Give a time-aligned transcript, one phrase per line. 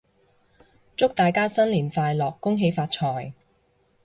[0.97, 2.35] 祝大家新年快樂！
[2.39, 3.33] 恭喜發財！